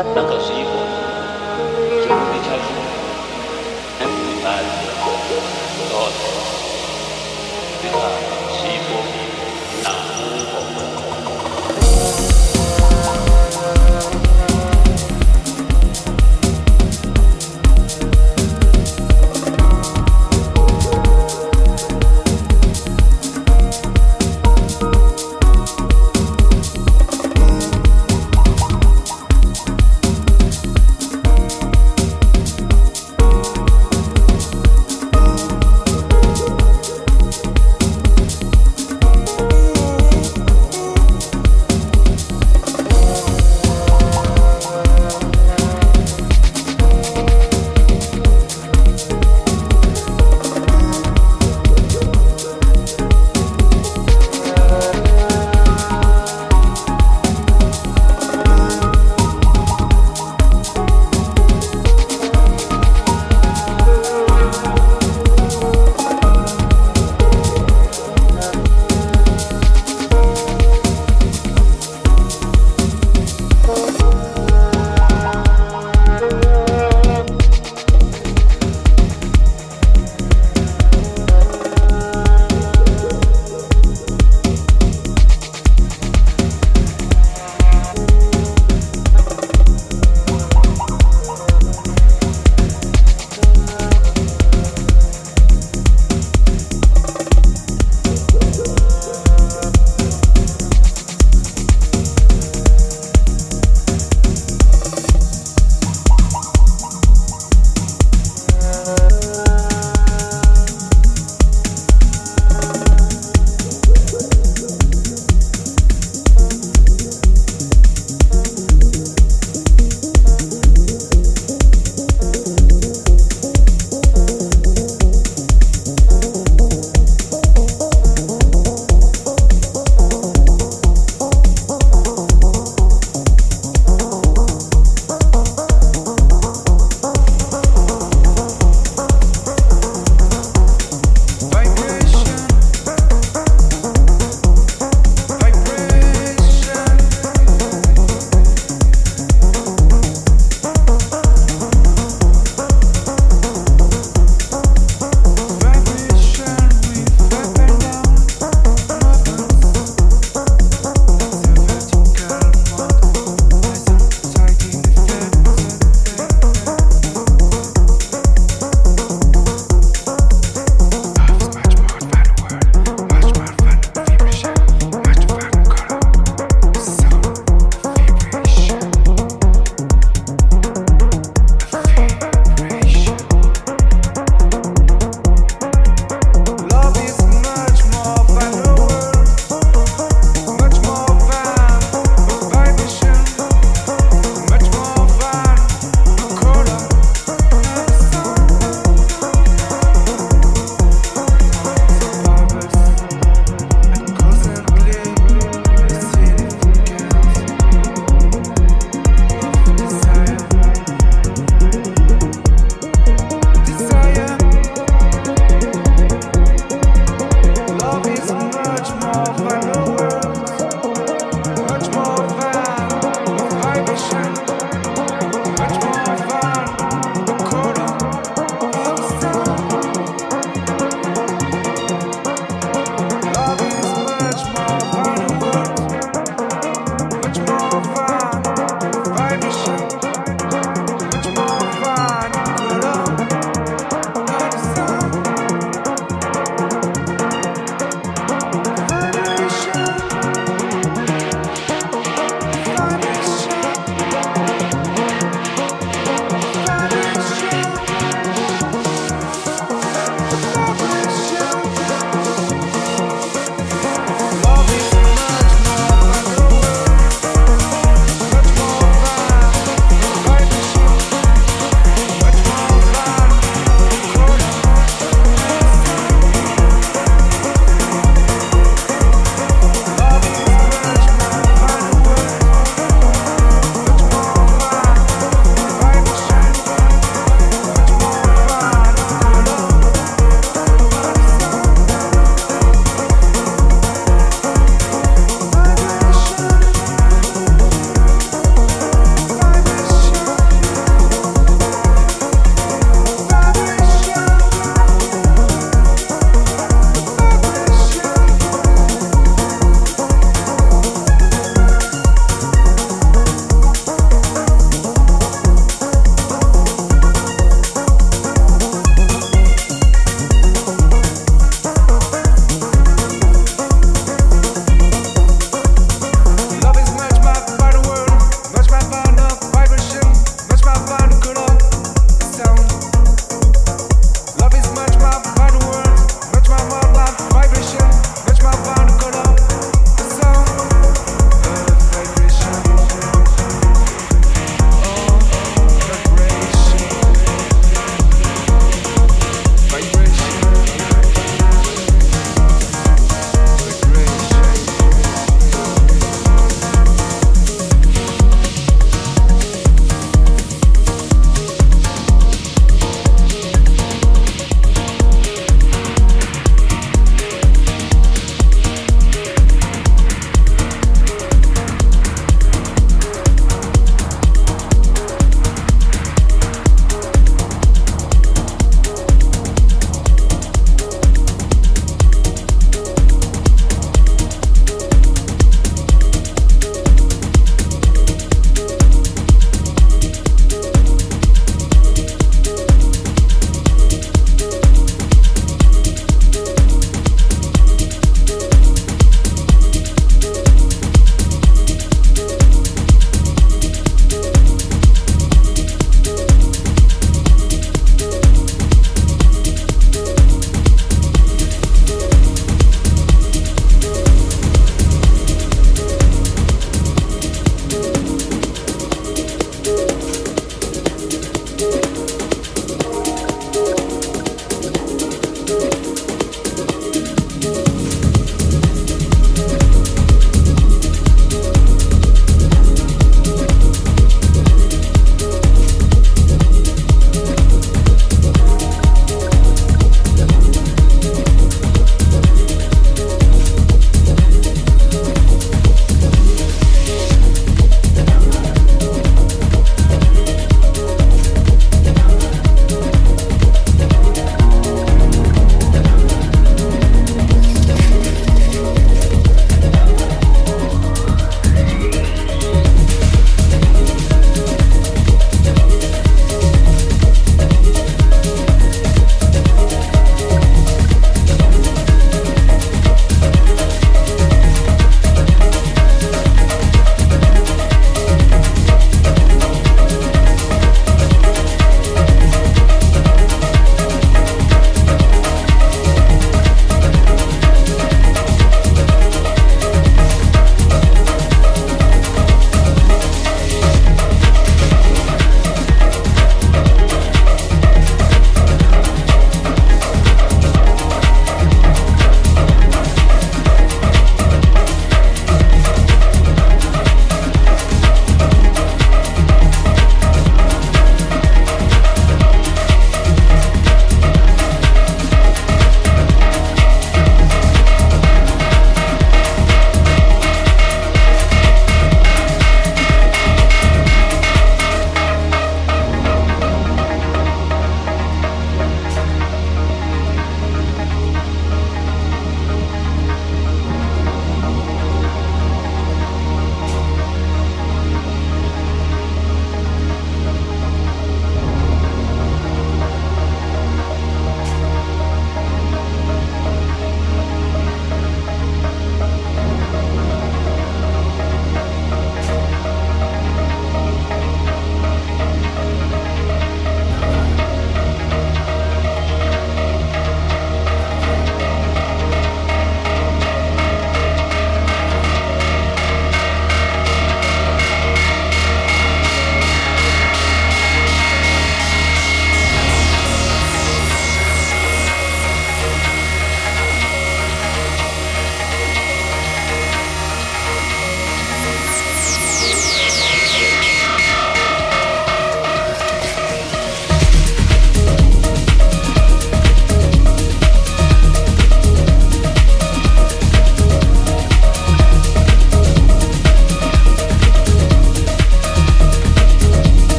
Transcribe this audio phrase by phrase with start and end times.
[0.00, 0.38] 看不过，那个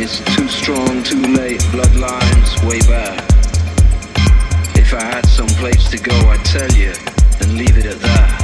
[0.00, 3.18] It's too strong, too late, bloodlines way back.
[4.76, 6.92] If I had some place to go, I'd tell you
[7.40, 8.37] and leave it at that.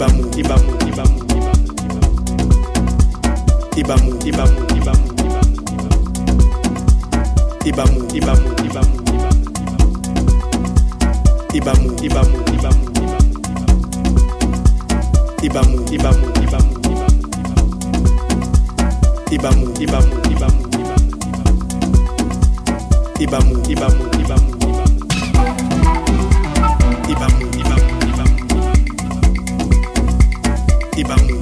[0.00, 1.18] Ibamu, Ibamu, Ibamu.
[3.76, 5.06] Ibamu, Ibamu, Ibamu.
[7.68, 8.96] Ibamu, Ibamu, Ibamu.
[11.52, 12.84] Ibamu, Ibamu, Ibamu.
[15.44, 16.72] Ibamu, Ibamu, Ibamu.
[19.36, 20.64] Ibamu, Ibamu, Ibamu.
[23.20, 23.68] Ibamu, Ibamu, Ibamu.
[23.68, 24.48] Ibamu, Ibamu,
[27.12, 27.49] Ibamu.
[31.00, 31.39] Libango.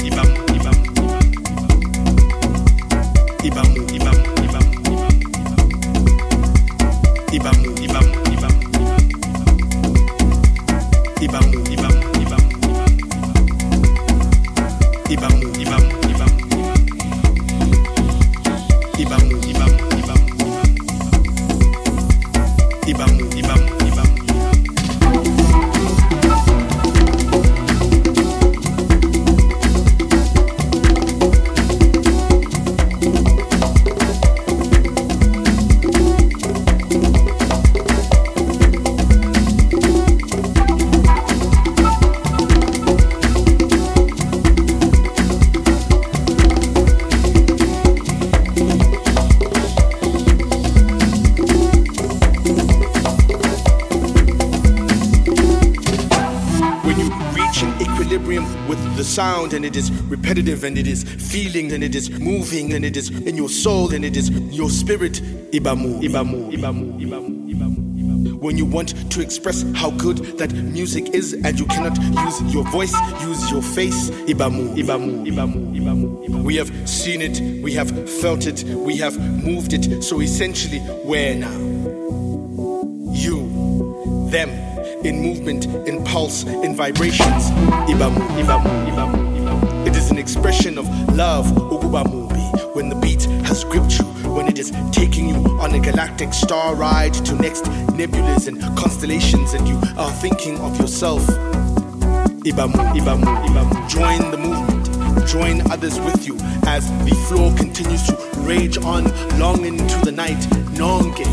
[59.58, 63.10] And it is repetitive and it is feeling and it is moving and it is
[63.26, 68.94] in your soul and it is your spirit ibamu ibamu ibamu ibamu when you want
[69.10, 72.94] to express how good that music is and you cannot use your voice
[73.26, 76.44] use your face ibamu ibamu ibamu ibamu ibamu.
[76.44, 77.90] we have seen it we have
[78.20, 81.58] felt it we have moved it so essentially where now
[83.10, 84.68] you them
[85.04, 87.50] in movement, in pulse, in vibrations.
[87.88, 88.98] Ibamu, ibamu, ibamu, ibamu.
[88.98, 89.17] It is
[90.18, 94.04] an expression of love, ugubamubi, when the beat has gripped you,
[94.34, 99.54] when it is taking you on a galactic star ride to next nebulas and constellations,
[99.54, 101.24] and you are thinking of yourself.
[102.42, 103.88] Ibamu, ibamu, ibamu.
[103.88, 109.04] Join the movement, join others with you as the floor continues to rage on
[109.38, 110.40] long into the night.
[110.74, 111.26] Nonge,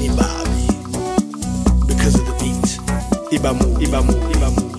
[0.00, 0.66] nibabi
[1.86, 2.80] because of the beat.
[3.38, 4.73] Ibamu, Ibamu, Ibamu.